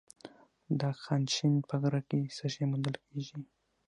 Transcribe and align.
د 0.79 0.81
خانشین 1.03 1.53
په 1.67 1.75
غره 1.81 2.01
کې 2.09 2.19
څه 2.35 2.45
شی 2.53 2.63
موندل 2.71 2.95
کیږي؟ 3.05 3.39